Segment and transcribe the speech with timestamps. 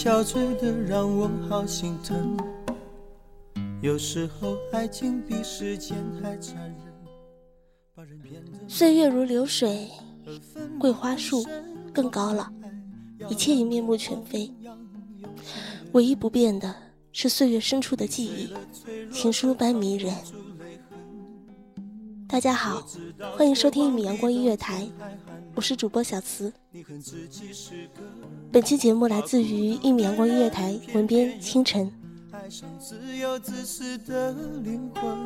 [0.00, 2.36] 憔悴的，让我好心疼。
[3.82, 6.94] 有时候爱情比时间还残忍，
[7.96, 9.88] 把人变得岁月如流水，
[10.78, 11.44] 桂花树
[11.92, 12.48] 更高了，
[13.28, 14.48] 一切已面目全非。
[15.90, 16.72] 唯一不变的
[17.10, 18.54] 是岁月深处的记忆，
[19.12, 20.14] 情书般迷人。
[22.28, 22.86] 大家好，
[23.36, 24.86] 欢迎收听一米阳光音乐台，
[25.58, 26.52] 我是主播小慈。
[28.52, 31.90] 本期节目来自于一米阳光音乐台文编清晨。
[32.30, 34.32] 爱上自由自私的
[34.62, 35.18] 灵魂。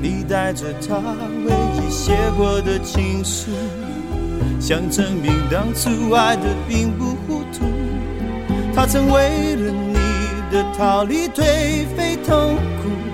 [0.00, 0.96] 你带着他
[1.44, 3.50] 唯一写过的情书，
[4.60, 7.64] 想证明当初爱的并不糊涂。
[8.72, 9.94] 他曾为了你
[10.52, 13.13] 的逃离颓废痛苦，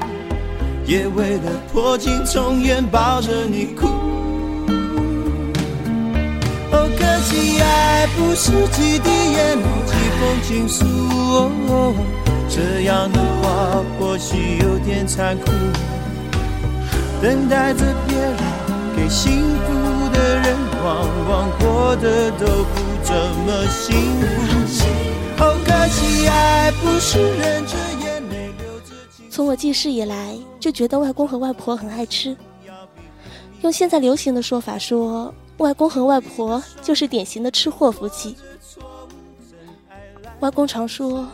[0.91, 3.87] 也为了破镜重圆抱着你哭。
[6.73, 10.85] 哦，可惜爱不是几滴眼泪，几封情书。
[11.69, 11.95] 哦，
[12.49, 15.53] 这样的话或许有点残酷。
[17.23, 18.35] 等待着别人
[18.97, 19.31] 给幸
[19.63, 22.75] 福的人，往往过得都不
[23.05, 23.15] 怎
[23.47, 24.27] 么幸福。
[25.39, 28.00] 哦，可惜爱不是忍着。
[29.31, 32.37] 从我记事以来，就觉得外公和外婆很爱吃。
[33.63, 38.35] 用现在流行的说法说，外公和外婆就是典型的吃货夫妻。
[40.41, 41.29] 外公常说，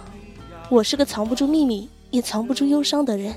[0.69, 3.35] 我是个藏不住秘密也藏不住忧伤的人，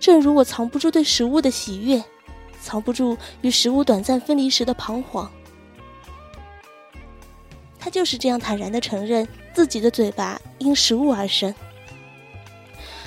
[0.00, 2.02] 正如我藏不住对食物的喜悦，
[2.62, 5.30] 藏不住与食物短暂分离时的彷徨。
[7.78, 11.54] 他就是这样坦然地承认自己的嘴巴因食物而生。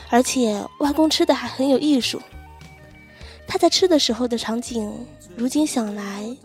[0.09, 2.21] 而且外公吃的还很有艺术。
[3.47, 4.91] 他在吃的时候的场景，
[5.35, 6.35] 如今想来，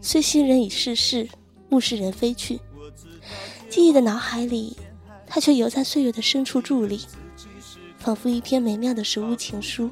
[0.00, 1.28] 虽昔人已逝世，
[1.70, 2.58] 物是人非去，
[3.68, 4.76] 记忆的脑海里，
[5.26, 7.00] 他却犹在岁月的深处伫立，
[7.98, 9.90] 仿佛一篇美妙的食物情书。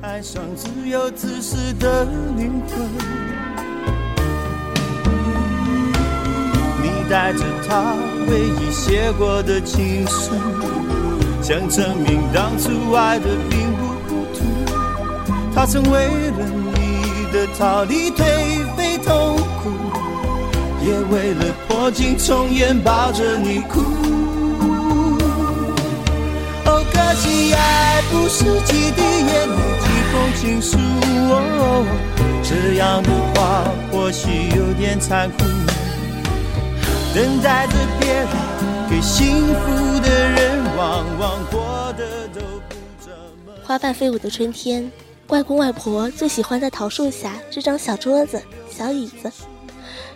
[0.00, 2.04] 爱上自由自私的
[2.36, 3.41] 灵魂。
[7.12, 7.94] 带着他
[8.30, 10.32] 唯一写过的情书，
[11.42, 14.40] 想证明当初爱的并不糊涂。
[15.54, 18.24] 他曾为了你的逃离颓
[18.74, 19.68] 废痛苦，
[20.82, 23.82] 也为了破镜重圆抱着你哭。
[26.64, 30.78] 哦，可惜爱不是几滴眼泪，几封情书。
[31.28, 31.84] 哦，
[32.42, 35.44] 这样的话或许有点残酷。
[37.14, 38.26] 等待着别人
[38.88, 43.12] 给幸福的人，往往过得都不怎
[43.44, 43.52] 么。
[43.62, 44.90] 花瓣飞舞的春天，
[45.28, 49.30] 外公外婆最喜欢在桃树下支张小桌子、小椅子，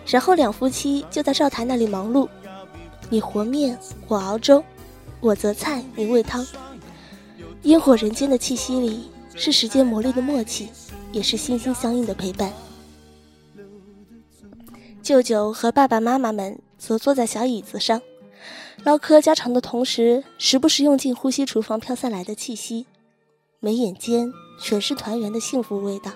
[0.06, 2.26] 然后两夫妻就在灶台那里忙碌。
[3.10, 3.78] 你和面，
[4.08, 4.62] 我熬粥；
[5.20, 6.46] 我择菜，你煨汤。
[7.64, 10.70] 烟火人间的气息里，是时间磨砺的默契，
[11.12, 12.50] 也是心心相印的陪伴。
[15.02, 18.00] 舅舅和爸爸妈妈们则坐在小椅子上，
[18.84, 22.86] 唠嗑家常的同时，时不时用尽呼吸厨房飘散来的气息，
[23.60, 26.12] 眉眼间全是团圆的幸福味道。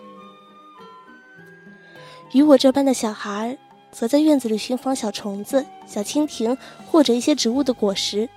[2.33, 3.59] 与我这般的小孩，
[3.91, 8.29] 则在院子里寻访小虫子、小蜻蜓或者一些植物的果实，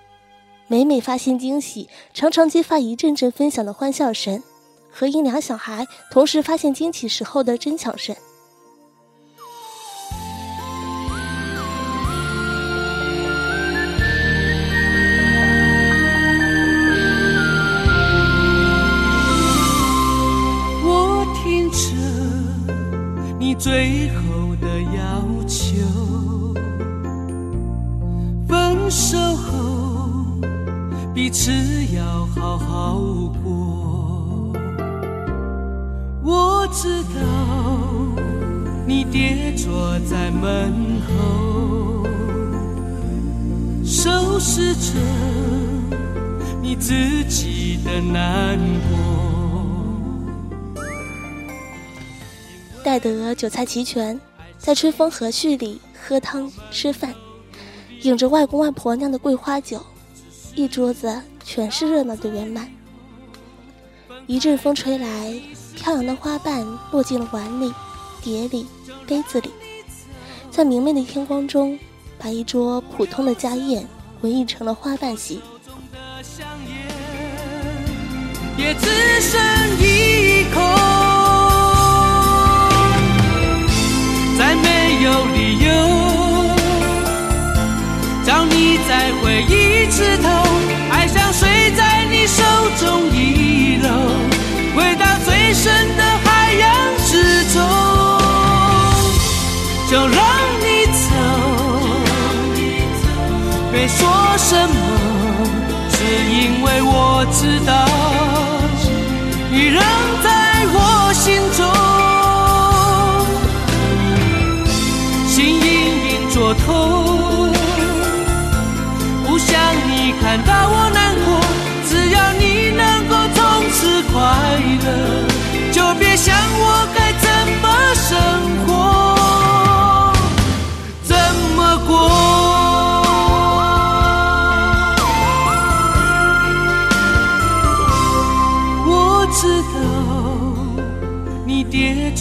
[0.68, 4.42] 每每发现惊喜，常常激发一阵阵分享的欢笑声，
[4.90, 8.16] 和因两小孩同时发现惊奇时候的争抢声。
[31.92, 33.00] 要好好
[33.44, 34.54] 过。
[36.24, 37.20] 我知道
[38.88, 42.06] 你跌坐在门后，
[43.86, 44.94] 收拾着
[46.62, 48.58] 你自己的难
[48.90, 48.98] 过。
[52.84, 54.20] 待得酒菜齐全，
[54.58, 57.14] 在吹风和煦里喝汤吃饭，
[58.02, 59.82] 饮着外公外婆酿的桂花酒，
[60.56, 62.70] 一桌子全是热闹的圆满。
[64.26, 65.34] 一阵风吹来，
[65.76, 67.74] 飘扬的花瓣落进了碗里、
[68.22, 68.66] 碟里、
[69.06, 69.50] 杯子里，
[70.50, 71.78] 在明媚的天光中，
[72.18, 73.86] 把一桌普通的家宴
[74.22, 75.42] 文艺成了花瓣席。
[78.58, 78.88] 也只
[79.20, 79.42] 剩
[79.82, 80.23] 一
[95.64, 96.70] 深的海洋
[97.06, 97.64] 之中，
[99.90, 100.20] 就让
[100.60, 101.02] 你走，
[103.72, 104.06] 别说
[104.38, 104.76] 什么，
[105.90, 105.96] 只
[106.36, 108.13] 因为我知道。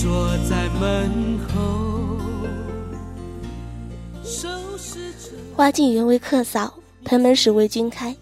[0.03, 2.19] 坐在门后，
[5.55, 8.17] 花径原为客扫，盆门始为君开。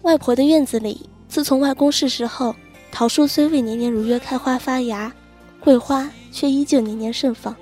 [0.00, 2.56] 外婆的院子里，自从外公逝世后，
[2.90, 5.12] 桃树虽未年年如约开花发芽，
[5.60, 7.54] 桂花却依旧年年盛放。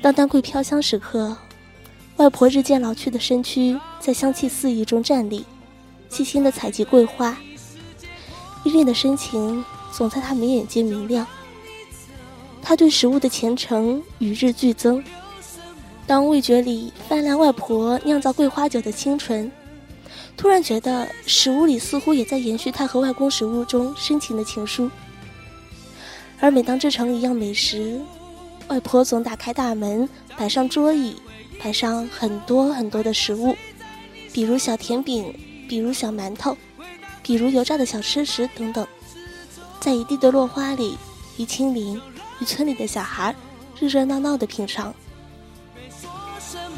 [0.00, 1.36] 当丹桂飘香时刻，
[2.18, 5.44] 外婆日渐老去的身躯在香气四溢中站立，
[6.08, 7.36] 细心的采集桂花，
[8.62, 11.26] 依恋的深情总在她眉眼间明亮。
[12.68, 15.00] 他对食物的虔诚与日俱增。
[16.04, 19.48] 当味觉里泛滥外婆酿造桂花酒的清纯，
[20.36, 24.90] 突然觉得食物里似乎也在延续他和外公食物中深情的情书。
[26.40, 28.00] 而每当制成一样美食，
[28.66, 31.14] 外婆总打开大门，摆上桌椅，
[31.62, 33.54] 摆上很多很多的食物，
[34.32, 35.32] 比如小甜饼，
[35.68, 36.56] 比如小馒头，
[37.22, 38.84] 比如油炸的小吃食等等，
[39.78, 40.98] 在一地的落花里，
[41.36, 42.00] 一清零，
[42.40, 43.34] 与村里的小孩，
[43.80, 44.94] 热热闹闹的品尝。
[45.88, 46.76] 说什么，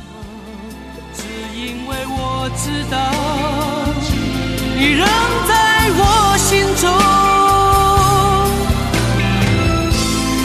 [1.14, 1.22] 只
[1.58, 2.96] 因为我知道
[4.76, 5.04] 你仍
[5.48, 5.52] 在
[5.98, 6.00] 我
[6.38, 6.86] 心中，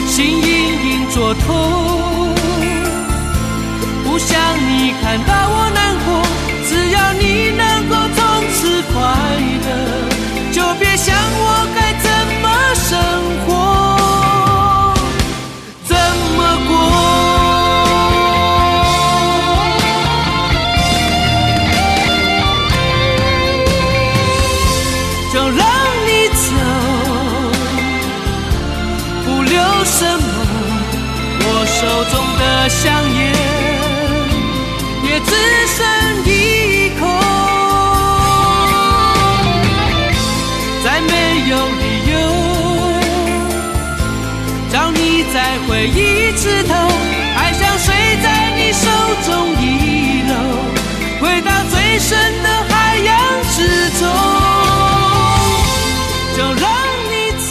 [0.08, 0.48] 心隐
[0.84, 2.34] 隐作痛，
[4.02, 6.08] 不想你看到我难过。
[6.66, 8.18] 只要你能够从
[8.50, 8.94] 此快
[9.64, 9.68] 乐，
[10.50, 11.66] 就别想我
[35.26, 35.32] 只
[35.66, 35.78] 剩
[36.24, 37.02] 一口，
[40.84, 41.12] 再没
[41.48, 42.14] 有理由
[44.70, 46.72] 叫你再回一次头。
[47.36, 48.26] 爱像水在
[48.56, 48.88] 你手
[49.26, 49.28] 中
[49.60, 50.32] 遗漏，
[51.20, 52.10] 回到最深
[52.42, 53.12] 的海洋
[53.50, 54.02] 之中。
[56.36, 56.64] 就让
[57.10, 57.46] 你走。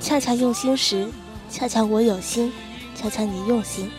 [0.00, 1.08] 恰恰用心时，
[1.50, 2.52] 恰恰我有心，
[2.94, 3.90] 恰恰你用心。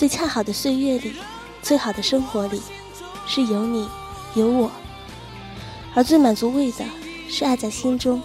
[0.00, 1.12] 最恰好的岁月里，
[1.60, 2.62] 最好的生活里，
[3.26, 3.86] 是有你
[4.32, 4.70] 有我。
[5.94, 6.82] 而最满足味的，
[7.28, 8.22] 是爱在心中。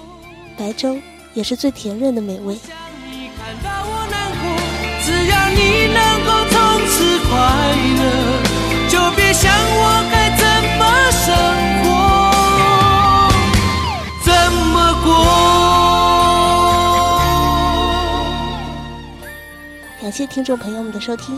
[0.58, 0.98] 白粥
[1.34, 2.58] 也是最甜润的美味。
[5.04, 6.56] 只要你能够从
[6.88, 7.36] 此快
[7.98, 8.08] 乐，
[8.88, 10.48] 就别想我该怎
[10.80, 11.28] 么生
[11.84, 11.90] 活，
[14.24, 14.32] 怎
[14.72, 15.12] 么过。
[20.02, 21.38] 感谢听众朋友们的收听，